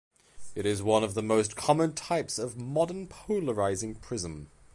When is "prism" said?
3.93-4.49